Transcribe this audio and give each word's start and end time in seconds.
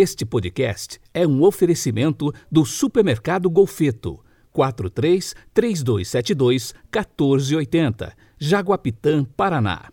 Este 0.00 0.24
podcast 0.24 1.00
é 1.12 1.26
um 1.26 1.42
oferecimento 1.42 2.32
do 2.48 2.64
Supermercado 2.64 3.50
Golfeto. 3.50 4.20
43 4.52 5.34
3272 5.52 6.72
1480, 6.84 8.16
Jaguapitã, 8.38 9.24
Paraná. 9.24 9.90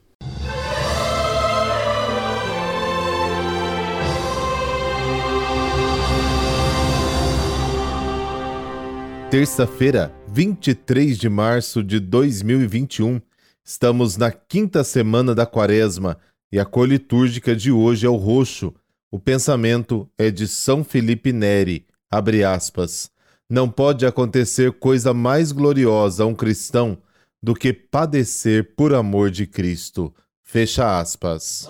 Terça-feira, 9.32 10.14
23 10.28 11.18
de 11.18 11.30
março 11.30 11.84
de 11.84 12.00
2021. 12.00 13.20
Estamos 13.64 14.18
na 14.18 14.32
quinta 14.32 14.84
semana 14.84 15.34
da 15.34 15.48
quaresma 15.48 16.16
e 16.52 16.60
a 16.60 16.64
cor 16.64 16.88
litúrgica 16.88 17.56
de 17.56 17.72
hoje 17.72 18.06
é 18.06 18.10
o 18.10 18.16
roxo 18.16 18.72
o 19.12 19.20
pensamento 19.20 20.10
é 20.18 20.30
de 20.30 20.48
São 20.48 20.84
Felipe 20.84 21.32
Neri, 21.32 21.86
abre 22.10 22.44
aspas. 22.44 23.10
Não 23.50 23.70
pode 23.70 24.06
acontecer 24.06 24.74
coisa 24.74 25.14
mais 25.14 25.52
gloriosa 25.52 26.24
a 26.24 26.26
um 26.26 26.34
cristão 26.34 26.98
do 27.42 27.54
que 27.54 27.72
padecer 27.72 28.76
por 28.76 28.94
amor 28.94 29.30
de 29.30 29.46
Cristo. 29.46 30.14
Fecha 30.44 31.00
aspas. 31.00 31.70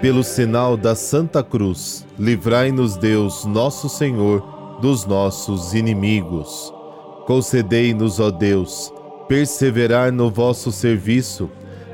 Pelo 0.00 0.22
sinal 0.22 0.76
da 0.76 0.94
Santa 0.94 1.42
Cruz, 1.42 2.06
livrai-nos 2.18 2.96
Deus, 2.96 3.44
nosso 3.44 3.88
Senhor, 3.88 4.78
dos 4.80 5.04
nossos 5.04 5.74
inimigos. 5.74 6.72
Concedei-nos, 7.26 8.20
ó 8.20 8.30
Deus, 8.30 8.92
perseverar 9.28 10.10
no 10.10 10.30
vosso 10.30 10.72
serviço, 10.72 11.50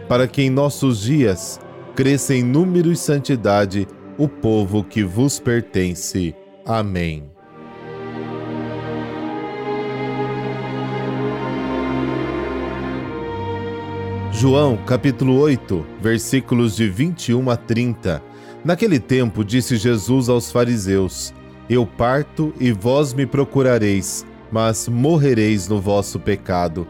para 0.08 0.28
que 0.28 0.42
em 0.42 0.50
nossos 0.50 1.00
dias 1.00 1.60
cresça 1.94 2.34
em 2.34 2.42
número 2.42 2.92
e 2.92 2.96
santidade 2.96 3.88
o 4.16 4.28
povo 4.28 4.84
que 4.84 5.02
vos 5.02 5.40
pertence. 5.40 6.34
Amém. 6.64 7.24
João 14.32 14.76
capítulo 14.76 15.38
8, 15.38 15.86
versículos 16.00 16.76
de 16.76 16.88
21 16.88 17.50
a 17.50 17.56
30. 17.56 18.22
Naquele 18.64 18.98
tempo 18.98 19.44
disse 19.44 19.76
Jesus 19.76 20.28
aos 20.28 20.50
fariseus: 20.50 21.32
Eu 21.68 21.86
parto 21.86 22.52
e 22.58 22.72
vós 22.72 23.14
me 23.14 23.26
procurareis, 23.26 24.26
mas 24.50 24.88
morrereis 24.88 25.68
no 25.68 25.80
vosso 25.80 26.18
pecado. 26.18 26.86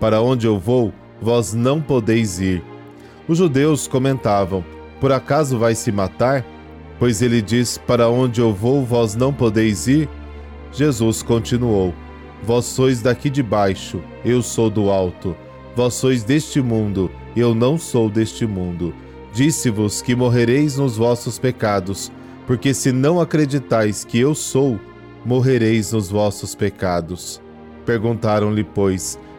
Para 0.00 0.20
onde 0.20 0.46
eu 0.46 0.58
vou, 0.58 0.92
vós 1.20 1.54
não 1.54 1.80
podeis 1.80 2.40
ir. 2.40 2.62
Os 3.26 3.38
judeus 3.38 3.86
comentavam: 3.86 4.64
Por 5.00 5.12
acaso 5.12 5.58
vai 5.58 5.74
se 5.74 5.90
matar? 5.90 6.44
Pois 6.98 7.22
ele 7.22 7.42
diz: 7.42 7.78
Para 7.78 8.08
onde 8.08 8.40
eu 8.40 8.52
vou, 8.52 8.84
vós 8.84 9.14
não 9.14 9.32
podeis 9.32 9.86
ir? 9.86 10.08
Jesus 10.72 11.22
continuou: 11.22 11.94
Vós 12.42 12.64
sois 12.64 13.02
daqui 13.02 13.28
de 13.28 13.42
baixo, 13.42 14.00
eu 14.24 14.42
sou 14.42 14.70
do 14.70 14.90
alto. 14.90 15.36
Vós 15.74 15.94
sois 15.94 16.24
deste 16.24 16.60
mundo, 16.60 17.10
eu 17.36 17.54
não 17.54 17.78
sou 17.78 18.08
deste 18.08 18.46
mundo. 18.46 18.94
Disse-vos 19.32 20.02
que 20.02 20.14
morrereis 20.14 20.76
nos 20.76 20.96
vossos 20.96 21.38
pecados, 21.38 22.10
porque 22.46 22.72
se 22.72 22.90
não 22.90 23.20
acreditais 23.20 24.04
que 24.04 24.18
eu 24.18 24.34
sou, 24.34 24.78
morrereis 25.24 25.92
nos 25.92 26.08
vossos 26.08 26.54
pecados. 26.54 27.40
Perguntaram-lhe, 27.84 28.64
pois, 28.64 29.18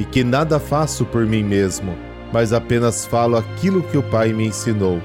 e 0.00 0.04
que 0.04 0.24
nada 0.24 0.58
faço 0.58 1.04
por 1.04 1.26
mim 1.26 1.44
mesmo, 1.44 1.94
mas 2.32 2.54
apenas 2.54 3.04
falo 3.04 3.36
aquilo 3.36 3.82
que 3.82 3.98
o 3.98 4.02
Pai 4.02 4.32
me 4.32 4.46
ensinou. 4.46 4.98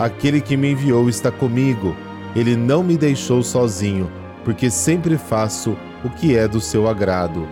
Aquele 0.00 0.40
que 0.40 0.56
me 0.56 0.72
enviou 0.72 1.08
está 1.08 1.30
comigo, 1.30 1.96
ele 2.34 2.56
não 2.56 2.82
me 2.82 2.98
deixou 2.98 3.40
sozinho, 3.44 4.10
porque 4.44 4.68
sempre 4.68 5.16
faço 5.16 5.76
o 6.04 6.10
que 6.10 6.36
é 6.36 6.48
do 6.48 6.60
seu 6.60 6.88
agrado. 6.88 7.46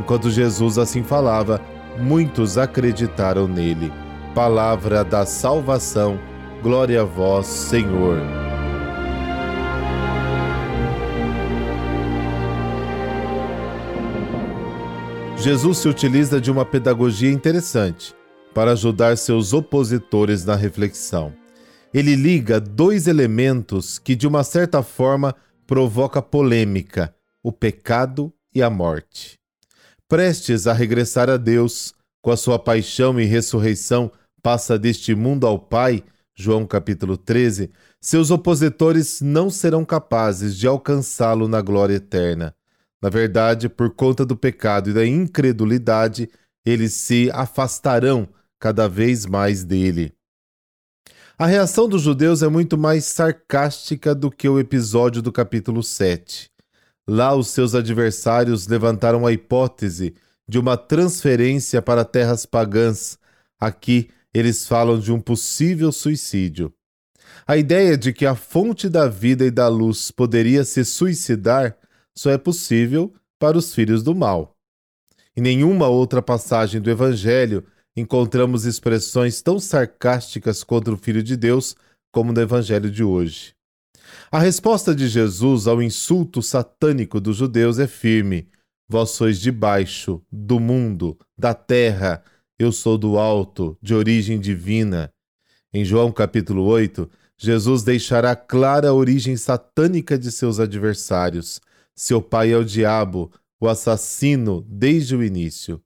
Enquanto 0.00 0.30
Jesus 0.30 0.78
assim 0.78 1.02
falava, 1.02 1.60
muitos 1.98 2.56
acreditaram 2.56 3.46
nele. 3.46 3.92
Palavra 4.34 5.04
da 5.04 5.26
salvação, 5.26 6.18
glória 6.62 7.02
a 7.02 7.04
vós, 7.04 7.46
Senhor. 7.46 8.41
Jesus 15.42 15.78
se 15.78 15.88
utiliza 15.88 16.40
de 16.40 16.52
uma 16.52 16.64
pedagogia 16.64 17.28
interessante 17.28 18.14
para 18.54 18.70
ajudar 18.70 19.18
seus 19.18 19.52
opositores 19.52 20.44
na 20.44 20.54
reflexão. 20.54 21.34
Ele 21.92 22.14
liga 22.14 22.60
dois 22.60 23.08
elementos 23.08 23.98
que, 23.98 24.14
de 24.14 24.24
uma 24.24 24.44
certa 24.44 24.84
forma, 24.84 25.34
provoca 25.66 26.22
polêmica: 26.22 27.12
o 27.42 27.50
pecado 27.50 28.32
e 28.54 28.62
a 28.62 28.70
morte. 28.70 29.36
Prestes 30.08 30.68
a 30.68 30.72
regressar 30.72 31.28
a 31.28 31.36
Deus, 31.36 31.92
com 32.22 32.30
a 32.30 32.36
sua 32.36 32.56
paixão 32.56 33.20
e 33.20 33.24
ressurreição, 33.24 34.12
passa 34.40 34.78
deste 34.78 35.12
mundo 35.12 35.44
ao 35.44 35.58
Pai, 35.58 36.04
João 36.36 36.64
capítulo 36.64 37.16
13, 37.16 37.68
seus 38.00 38.30
opositores 38.30 39.20
não 39.20 39.50
serão 39.50 39.84
capazes 39.84 40.56
de 40.56 40.68
alcançá-lo 40.68 41.48
na 41.48 41.60
glória 41.60 41.96
eterna. 41.96 42.54
Na 43.02 43.08
verdade, 43.08 43.68
por 43.68 43.90
conta 43.90 44.24
do 44.24 44.36
pecado 44.36 44.90
e 44.90 44.92
da 44.92 45.04
incredulidade, 45.04 46.30
eles 46.64 46.94
se 46.94 47.28
afastarão 47.32 48.28
cada 48.60 48.88
vez 48.88 49.26
mais 49.26 49.64
dele. 49.64 50.12
A 51.36 51.46
reação 51.46 51.88
dos 51.88 52.02
judeus 52.02 52.42
é 52.44 52.48
muito 52.48 52.78
mais 52.78 53.04
sarcástica 53.06 54.14
do 54.14 54.30
que 54.30 54.48
o 54.48 54.60
episódio 54.60 55.20
do 55.20 55.32
capítulo 55.32 55.82
7. 55.82 56.48
Lá, 57.08 57.34
os 57.34 57.48
seus 57.48 57.74
adversários 57.74 58.68
levantaram 58.68 59.26
a 59.26 59.32
hipótese 59.32 60.14
de 60.48 60.60
uma 60.60 60.76
transferência 60.76 61.82
para 61.82 62.04
terras 62.04 62.46
pagãs. 62.46 63.18
Aqui, 63.58 64.10
eles 64.32 64.68
falam 64.68 65.00
de 65.00 65.10
um 65.10 65.18
possível 65.18 65.90
suicídio. 65.90 66.72
A 67.44 67.56
ideia 67.56 67.98
de 67.98 68.12
que 68.12 68.24
a 68.24 68.36
fonte 68.36 68.88
da 68.88 69.08
vida 69.08 69.44
e 69.44 69.50
da 69.50 69.66
luz 69.66 70.12
poderia 70.12 70.62
se 70.64 70.84
suicidar 70.84 71.76
só 72.16 72.30
é 72.30 72.38
possível 72.38 73.12
para 73.38 73.58
os 73.58 73.74
filhos 73.74 74.02
do 74.02 74.14
mal. 74.14 74.56
Em 75.36 75.40
nenhuma 75.40 75.88
outra 75.88 76.20
passagem 76.20 76.80
do 76.80 76.90
Evangelho 76.90 77.64
encontramos 77.96 78.64
expressões 78.64 79.40
tão 79.42 79.58
sarcásticas 79.58 80.62
contra 80.62 80.92
o 80.92 80.96
Filho 80.96 81.22
de 81.22 81.36
Deus 81.36 81.74
como 82.10 82.32
no 82.32 82.40
Evangelho 82.40 82.90
de 82.90 83.02
hoje. 83.02 83.54
A 84.30 84.38
resposta 84.38 84.94
de 84.94 85.08
Jesus 85.08 85.66
ao 85.66 85.82
insulto 85.82 86.42
satânico 86.42 87.20
dos 87.20 87.36
judeus 87.36 87.78
é 87.78 87.86
firme: 87.86 88.48
Vós 88.88 89.10
sois 89.10 89.40
de 89.40 89.50
baixo, 89.50 90.22
do 90.30 90.60
mundo, 90.60 91.18
da 91.36 91.54
terra, 91.54 92.22
eu 92.58 92.70
sou 92.70 92.98
do 92.98 93.18
alto, 93.18 93.76
de 93.80 93.94
origem 93.94 94.38
divina. 94.38 95.10
Em 95.72 95.84
João 95.84 96.12
capítulo 96.12 96.64
8, 96.64 97.10
Jesus 97.38 97.82
deixará 97.82 98.36
clara 98.36 98.90
a 98.90 98.94
origem 98.94 99.36
satânica 99.36 100.18
de 100.18 100.30
seus 100.30 100.60
adversários 100.60 101.60
seu 102.02 102.20
pai 102.20 102.50
é 102.52 102.56
o 102.56 102.64
diabo, 102.64 103.30
o 103.60 103.68
assassino 103.68 104.66
desde 104.68 105.14
o 105.14 105.22
início. 105.22 105.80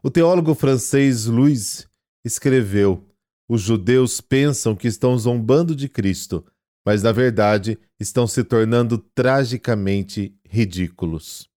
O 0.00 0.08
teólogo 0.08 0.54
francês 0.54 1.26
Louis 1.26 1.88
escreveu: 2.24 3.04
Os 3.48 3.60
judeus 3.60 4.20
pensam 4.20 4.76
que 4.76 4.86
estão 4.86 5.18
zombando 5.18 5.74
de 5.74 5.88
Cristo, 5.88 6.44
mas 6.86 7.02
na 7.02 7.10
verdade 7.10 7.76
estão 7.98 8.28
se 8.28 8.44
tornando 8.44 8.96
tragicamente 8.96 10.32
ridículos. 10.48 11.48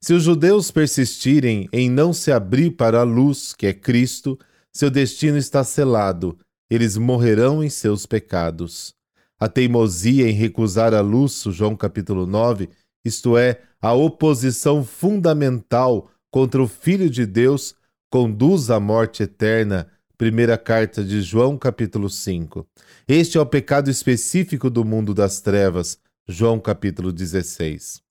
Se 0.00 0.14
os 0.14 0.22
judeus 0.22 0.70
persistirem 0.70 1.68
em 1.72 1.90
não 1.90 2.12
se 2.12 2.30
abrir 2.30 2.70
para 2.76 3.00
a 3.00 3.02
luz, 3.02 3.52
que 3.52 3.66
é 3.66 3.72
Cristo, 3.72 4.38
seu 4.72 4.88
destino 4.88 5.36
está 5.36 5.64
selado, 5.64 6.38
eles 6.70 6.96
morrerão 6.96 7.60
em 7.60 7.68
seus 7.68 8.06
pecados. 8.06 8.94
A 9.40 9.48
teimosia 9.48 10.28
em 10.28 10.32
recusar 10.32 10.94
a 10.94 11.00
luz, 11.00 11.42
João 11.48 11.74
capítulo 11.74 12.24
9, 12.24 12.68
isto 13.04 13.36
é, 13.36 13.60
a 13.80 13.92
oposição 13.92 14.84
fundamental 14.84 16.10
contra 16.30 16.62
o 16.62 16.68
Filho 16.68 17.10
de 17.10 17.26
Deus, 17.26 17.74
conduz 18.10 18.70
à 18.70 18.78
morte 18.78 19.22
eterna, 19.22 19.88
Primeira 20.20 20.58
carta 20.58 21.02
de 21.02 21.22
João, 21.22 21.56
capítulo 21.56 22.10
5. 22.10 22.66
Este 23.08 23.38
é 23.38 23.40
o 23.40 23.46
pecado 23.46 23.88
específico 23.88 24.68
do 24.68 24.84
mundo 24.84 25.14
das 25.14 25.40
trevas. 25.40 25.98
João, 26.28 26.60
capítulo 26.60 27.10
16. 27.10 28.02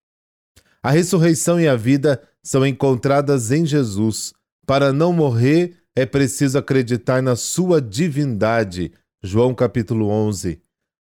A 0.81 0.89
ressurreição 0.89 1.59
e 1.59 1.67
a 1.67 1.75
vida 1.75 2.19
são 2.41 2.65
encontradas 2.65 3.51
em 3.51 3.63
Jesus. 3.63 4.33
Para 4.65 4.91
não 4.91 5.13
morrer, 5.13 5.77
é 5.95 6.03
preciso 6.03 6.57
acreditar 6.57 7.21
na 7.21 7.35
sua 7.35 7.79
divindade. 7.79 8.91
João, 9.21 9.53
capítulo 9.53 10.09
11. 10.09 10.59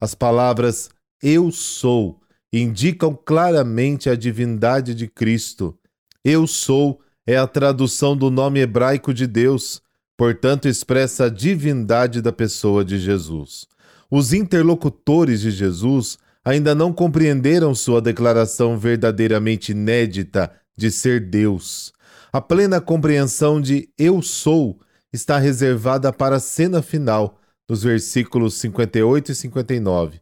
As 0.02 0.14
palavras 0.14 0.90
eu 1.24 1.50
sou 1.50 2.20
indicam 2.52 3.14
claramente 3.14 4.10
a 4.10 4.16
divindade 4.16 4.96
de 4.96 5.08
Cristo. 5.08 5.78
Eu 6.24 6.48
sou 6.48 7.02
é 7.26 7.38
a 7.38 7.46
tradução 7.46 8.18
do 8.18 8.32
nome 8.32 8.60
hebraico 8.60 9.14
de 9.14 9.28
Deus 9.28 9.82
portanto, 10.20 10.68
expressa 10.68 11.28
a 11.28 11.30
divindade 11.30 12.22
da 12.22 12.34
pessoa 12.34 12.84
de 12.84 13.00
Jesus. 13.00 13.66
Os 14.12 14.34
interlocutores 14.34 15.40
de 15.40 15.50
Jesus 15.50 16.18
ainda 16.44 16.76
não 16.76 16.92
compreenderam 16.92 17.74
sua 17.74 18.02
declaração 18.02 18.78
verdadeiramente 18.78 19.72
inédita 19.72 20.52
de 20.78 20.92
ser 20.92 21.22
Deus. 21.22 21.94
A 22.34 22.42
plena 22.42 22.82
compreensão 22.82 23.62
de 23.62 23.88
Eu 23.98 24.22
sou 24.22 24.78
está 25.14 25.38
reservada 25.38 26.12
para 26.12 26.36
a 26.36 26.42
cena 26.42 26.82
final, 26.82 27.40
nos 27.70 27.84
versículos 27.84 28.56
58 28.56 29.32
e 29.32 29.36
59. 29.36 30.20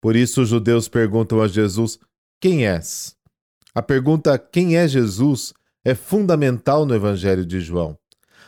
Por 0.00 0.16
isso, 0.16 0.42
os 0.42 0.48
judeus 0.48 0.88
perguntam 0.88 1.40
a 1.40 1.48
Jesus: 1.48 1.98
Quem 2.40 2.66
és? 2.66 3.16
A 3.74 3.82
pergunta 3.82 4.38
Quem 4.38 4.76
é 4.76 4.88
Jesus 4.88 5.52
é 5.84 5.94
fundamental 5.94 6.84
no 6.84 6.94
Evangelho 6.94 7.44
de 7.44 7.60
João. 7.60 7.96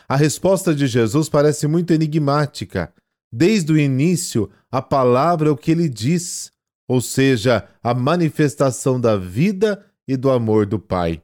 A 0.07 0.15
resposta 0.15 0.75
de 0.75 0.85
Jesus 0.87 1.29
parece 1.29 1.67
muito 1.67 1.93
enigmática. 1.93 2.93
Desde 3.31 3.71
o 3.71 3.77
início, 3.77 4.49
a 4.71 4.81
palavra 4.81 5.49
é 5.49 5.51
o 5.51 5.57
que 5.57 5.71
ele 5.71 5.89
diz, 5.89 6.51
ou 6.87 7.01
seja, 7.01 7.67
a 7.81 7.93
manifestação 7.93 8.99
da 8.99 9.17
vida 9.17 9.83
e 10.07 10.15
do 10.15 10.29
amor 10.29 10.65
do 10.65 10.77
Pai. 10.77 11.21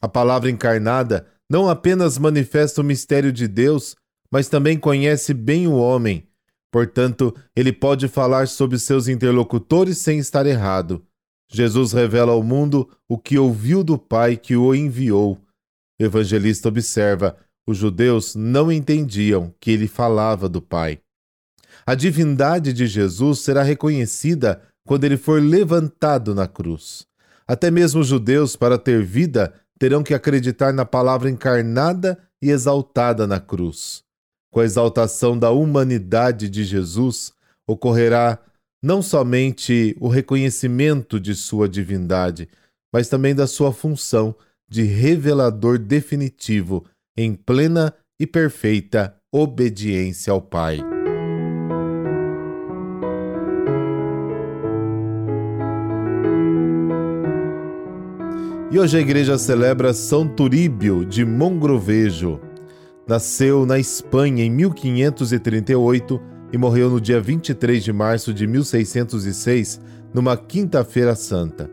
A 0.00 0.08
palavra 0.08 0.50
encarnada 0.50 1.26
não 1.50 1.68
apenas 1.68 2.18
manifesta 2.18 2.80
o 2.80 2.84
mistério 2.84 3.32
de 3.32 3.48
Deus, 3.48 3.96
mas 4.30 4.48
também 4.48 4.78
conhece 4.78 5.32
bem 5.32 5.66
o 5.66 5.74
homem. 5.74 6.28
Portanto, 6.74 7.32
ele 7.54 7.72
pode 7.72 8.08
falar 8.08 8.48
sobre 8.48 8.80
seus 8.80 9.06
interlocutores 9.06 9.98
sem 9.98 10.18
estar 10.18 10.44
errado. 10.44 11.06
Jesus 11.48 11.92
revela 11.92 12.32
ao 12.32 12.42
mundo 12.42 12.90
o 13.08 13.16
que 13.16 13.38
ouviu 13.38 13.84
do 13.84 13.96
Pai 13.96 14.36
que 14.36 14.56
o 14.56 14.74
enviou. 14.74 15.38
O 16.00 16.04
evangelista 16.04 16.66
observa: 16.66 17.36
os 17.64 17.78
judeus 17.78 18.34
não 18.34 18.72
entendiam 18.72 19.54
que 19.60 19.70
ele 19.70 19.86
falava 19.86 20.48
do 20.48 20.60
Pai. 20.60 20.98
A 21.86 21.94
divindade 21.94 22.72
de 22.72 22.88
Jesus 22.88 23.38
será 23.38 23.62
reconhecida 23.62 24.60
quando 24.84 25.04
ele 25.04 25.16
for 25.16 25.40
levantado 25.40 26.34
na 26.34 26.48
cruz. 26.48 27.06
Até 27.46 27.70
mesmo 27.70 28.00
os 28.00 28.08
judeus, 28.08 28.56
para 28.56 28.78
ter 28.78 29.00
vida, 29.04 29.54
terão 29.78 30.02
que 30.02 30.12
acreditar 30.12 30.72
na 30.72 30.84
palavra 30.84 31.30
encarnada 31.30 32.18
e 32.42 32.50
exaltada 32.50 33.28
na 33.28 33.38
cruz. 33.38 34.02
Com 34.54 34.60
a 34.60 34.64
exaltação 34.64 35.36
da 35.36 35.50
humanidade 35.50 36.48
de 36.48 36.62
Jesus, 36.62 37.32
ocorrerá 37.66 38.38
não 38.80 39.02
somente 39.02 39.96
o 39.98 40.06
reconhecimento 40.06 41.18
de 41.18 41.34
sua 41.34 41.68
divindade, 41.68 42.48
mas 42.92 43.08
também 43.08 43.34
da 43.34 43.48
sua 43.48 43.72
função 43.72 44.32
de 44.68 44.84
revelador 44.84 45.76
definitivo 45.76 46.84
em 47.18 47.34
plena 47.34 47.92
e 48.16 48.28
perfeita 48.28 49.16
obediência 49.32 50.32
ao 50.32 50.40
Pai. 50.40 50.78
E 58.70 58.78
hoje 58.78 58.98
a 58.98 59.00
igreja 59.00 59.36
celebra 59.36 59.92
São 59.92 60.28
Turíbio 60.28 61.04
de 61.04 61.24
Mongrovejo. 61.24 62.40
Nasceu 63.06 63.66
na 63.66 63.78
Espanha 63.78 64.44
em 64.44 64.50
1538 64.50 66.20
e 66.52 66.56
morreu 66.56 66.88
no 66.88 67.00
dia 67.00 67.20
23 67.20 67.84
de 67.84 67.92
março 67.92 68.32
de 68.32 68.46
1606, 68.46 69.80
numa 70.12 70.36
quinta-feira 70.36 71.14
santa. 71.14 71.70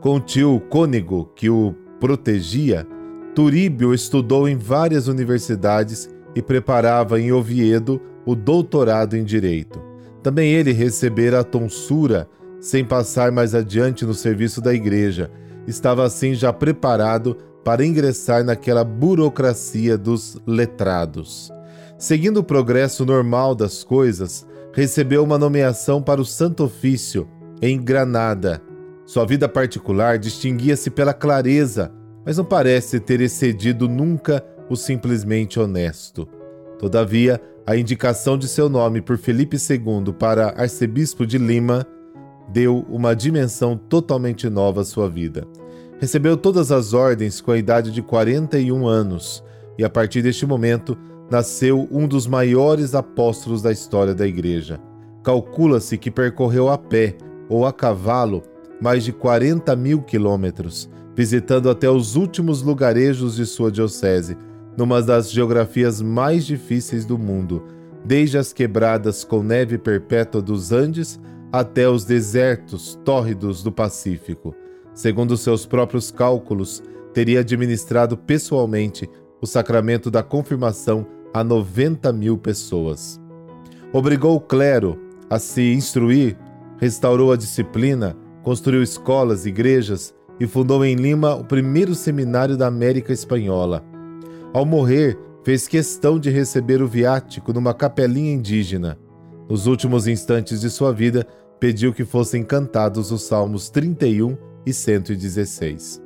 Com 0.00 0.16
o 0.16 0.20
tio 0.20 0.60
Cônego, 0.70 1.32
que 1.34 1.50
o 1.50 1.74
protegia, 1.98 2.86
Turíbio 3.34 3.92
estudou 3.92 4.48
em 4.48 4.56
várias 4.56 5.08
universidades 5.08 6.08
e 6.34 6.42
preparava 6.42 7.20
em 7.20 7.32
Oviedo 7.32 8.00
o 8.24 8.34
doutorado 8.34 9.16
em 9.16 9.24
Direito. 9.24 9.82
Também 10.22 10.52
ele 10.52 10.72
recebera 10.72 11.40
a 11.40 11.44
tonsura 11.44 12.28
sem 12.60 12.84
passar 12.84 13.32
mais 13.32 13.54
adiante 13.54 14.04
no 14.04 14.14
serviço 14.14 14.60
da 14.60 14.72
igreja. 14.72 15.30
Estava 15.66 16.04
assim 16.04 16.34
já 16.34 16.52
preparado 16.52 17.36
para 17.64 17.84
ingressar 17.84 18.44
naquela 18.44 18.84
burocracia 18.84 19.96
dos 19.96 20.38
letrados. 20.46 21.52
Seguindo 21.98 22.38
o 22.38 22.44
progresso 22.44 23.04
normal 23.04 23.54
das 23.54 23.84
coisas, 23.84 24.46
recebeu 24.72 25.22
uma 25.22 25.38
nomeação 25.38 26.02
para 26.02 26.20
o 26.20 26.24
Santo 26.24 26.64
Ofício 26.64 27.28
em 27.60 27.82
Granada. 27.82 28.62
Sua 29.04 29.26
vida 29.26 29.48
particular 29.48 30.18
distinguia-se 30.18 30.90
pela 30.90 31.12
clareza 31.12 31.92
mas 32.24 32.36
não 32.36 32.44
parece 32.44 33.00
ter 33.00 33.20
excedido 33.20 33.88
nunca 33.88 34.44
o 34.68 34.76
simplesmente 34.76 35.58
honesto. 35.58 36.28
Todavia, 36.78 37.40
a 37.66 37.76
indicação 37.76 38.38
de 38.38 38.48
seu 38.48 38.68
nome 38.68 39.00
por 39.00 39.18
Felipe 39.18 39.56
II 39.56 40.12
para 40.12 40.54
arcebispo 40.56 41.26
de 41.26 41.38
Lima 41.38 41.86
deu 42.48 42.84
uma 42.88 43.14
dimensão 43.14 43.76
totalmente 43.76 44.48
nova 44.48 44.80
à 44.82 44.84
sua 44.84 45.08
vida. 45.08 45.46
Recebeu 46.00 46.36
todas 46.36 46.72
as 46.72 46.92
ordens 46.92 47.40
com 47.40 47.52
a 47.52 47.58
idade 47.58 47.92
de 47.92 48.02
41 48.02 48.86
anos 48.86 49.44
e, 49.78 49.84
a 49.84 49.90
partir 49.90 50.22
deste 50.22 50.46
momento, 50.46 50.96
nasceu 51.30 51.86
um 51.90 52.08
dos 52.08 52.26
maiores 52.26 52.94
apóstolos 52.94 53.62
da 53.62 53.70
história 53.70 54.14
da 54.14 54.26
Igreja. 54.26 54.80
Calcula-se 55.22 55.96
que 55.98 56.10
percorreu 56.10 56.68
a 56.68 56.78
pé 56.78 57.16
ou 57.48 57.66
a 57.66 57.72
cavalo 57.72 58.42
mais 58.80 59.04
de 59.04 59.12
40 59.12 59.76
mil 59.76 60.02
quilômetros 60.02 60.88
visitando 61.14 61.68
até 61.68 61.90
os 61.90 62.16
últimos 62.16 62.62
lugarejos 62.62 63.36
de 63.36 63.44
sua 63.44 63.70
diocese, 63.70 64.38
numa 64.74 65.02
das 65.02 65.30
geografias 65.30 66.00
mais 66.00 66.46
difíceis 66.46 67.04
do 67.04 67.18
mundo, 67.18 67.62
desde 68.02 68.38
as 68.38 68.54
quebradas 68.54 69.22
com 69.22 69.42
neve 69.42 69.76
perpétua 69.76 70.40
dos 70.40 70.72
Andes 70.72 71.20
até 71.52 71.86
os 71.86 72.04
desertos 72.04 72.98
tórridos 73.04 73.62
do 73.62 73.70
Pacífico. 73.70 74.54
Segundo 74.94 75.36
seus 75.36 75.66
próprios 75.66 76.10
cálculos, 76.10 76.82
teria 77.12 77.40
administrado 77.40 78.16
pessoalmente 78.16 79.08
o 79.40 79.46
sacramento 79.46 80.10
da 80.10 80.22
confirmação 80.22 81.06
a 81.32 81.42
90 81.42 82.12
mil 82.12 82.36
pessoas. 82.36 83.20
Obrigou 83.92 84.36
o 84.36 84.40
clero 84.40 84.98
a 85.28 85.38
se 85.38 85.72
instruir, 85.72 86.36
restaurou 86.78 87.32
a 87.32 87.36
disciplina, 87.36 88.16
construiu 88.42 88.82
escolas, 88.82 89.46
igrejas, 89.46 90.14
e 90.38 90.46
fundou 90.46 90.82
em 90.84 90.94
Lima 90.94 91.34
o 91.34 91.44
primeiro 91.44 91.94
seminário 91.94 92.56
da 92.56 92.66
América 92.66 93.12
Espanhola. 93.12 93.84
Ao 94.54 94.64
morrer, 94.64 95.18
fez 95.44 95.68
questão 95.68 96.18
de 96.18 96.30
receber 96.30 96.80
o 96.80 96.88
viático 96.88 97.52
numa 97.52 97.74
capelinha 97.74 98.32
indígena. 98.32 98.98
Nos 99.48 99.66
últimos 99.66 100.06
instantes 100.06 100.62
de 100.62 100.70
sua 100.70 100.92
vida, 100.92 101.26
pediu 101.58 101.92
que 101.92 102.04
fossem 102.04 102.42
cantados 102.42 103.12
os 103.12 103.22
Salmos 103.22 103.68
31 103.68 104.36
e 104.64 104.72
116. 104.72 106.02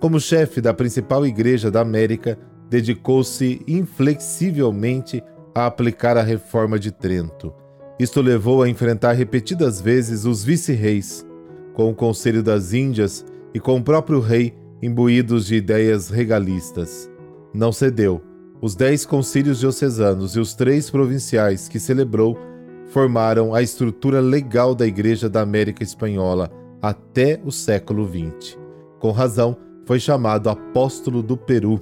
Como 0.00 0.20
chefe 0.20 0.60
da 0.60 0.74
principal 0.74 1.26
igreja 1.26 1.70
da 1.70 1.80
América, 1.80 2.38
dedicou-se 2.68 3.62
inflexivelmente 3.68 5.22
a 5.54 5.66
aplicar 5.66 6.16
a 6.16 6.22
reforma 6.22 6.78
de 6.78 6.90
Trento. 6.90 7.54
Isto 8.00 8.20
levou 8.20 8.62
a 8.62 8.68
enfrentar 8.68 9.12
repetidas 9.12 9.80
vezes 9.80 10.24
os 10.24 10.42
vice-reis. 10.42 11.26
Com 11.74 11.90
o 11.90 11.94
Conselho 11.94 12.42
das 12.42 12.72
Índias, 12.72 13.24
e 13.54 13.60
com 13.60 13.76
o 13.76 13.82
próprio 13.82 14.20
rei 14.20 14.54
imbuídos 14.82 15.46
de 15.46 15.56
ideias 15.56 16.08
regalistas. 16.08 17.10
Não 17.54 17.72
cedeu. 17.72 18.22
Os 18.60 18.74
dez 18.74 19.04
concílios 19.04 19.58
diocesanos 19.58 20.36
e 20.36 20.40
os 20.40 20.54
três 20.54 20.88
provinciais 20.88 21.68
que 21.68 21.78
celebrou 21.78 22.38
formaram 22.86 23.54
a 23.54 23.62
estrutura 23.62 24.20
legal 24.20 24.74
da 24.74 24.86
Igreja 24.86 25.28
da 25.28 25.40
América 25.40 25.82
Espanhola 25.82 26.50
até 26.82 27.40
o 27.44 27.52
século 27.52 28.06
XX. 28.06 28.58
Com 28.98 29.12
razão, 29.12 29.56
foi 29.86 30.00
chamado 30.00 30.50
Apóstolo 30.50 31.22
do 31.22 31.36
Peru. 31.36 31.80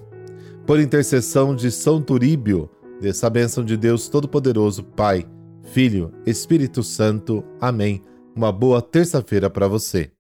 Por 0.66 0.78
intercessão 0.78 1.56
de 1.56 1.70
São 1.70 2.00
Turíbio, 2.02 2.70
dessa 3.00 3.30
bênção 3.30 3.64
de 3.64 3.76
Deus 3.76 4.08
Todo-Poderoso, 4.08 4.84
Pai, 4.84 5.26
Filho, 5.64 6.12
Espírito 6.26 6.82
Santo. 6.82 7.42
Amém. 7.60 8.02
Uma 8.36 8.52
boa 8.52 8.82
terça-feira 8.82 9.48
para 9.48 9.66
você. 9.66 10.10